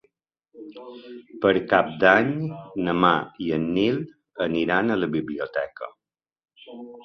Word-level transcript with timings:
Per 1.43 1.51
Cap 1.73 1.91
d'Any 2.05 2.31
na 2.89 2.97
Mar 3.03 3.13
i 3.49 3.53
en 3.61 3.69
Nil 3.77 4.03
aniran 4.49 4.91
a 4.97 5.01
la 5.05 5.15
biblioteca. 5.21 5.95